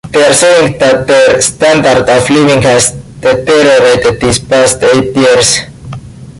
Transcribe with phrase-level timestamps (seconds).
[0.09, 5.59] They're saying that their standard of living has deteriorated these past eight years.